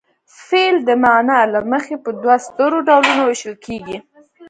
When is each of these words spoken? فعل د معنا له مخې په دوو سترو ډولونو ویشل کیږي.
فعل 0.45 0.75
د 0.87 0.89
معنا 1.03 1.39
له 1.53 1.59
مخې 1.71 1.95
په 2.03 2.09
دوو 2.21 2.35
سترو 2.45 2.77
ډولونو 2.87 3.21
ویشل 3.25 3.55
کیږي. 3.65 3.97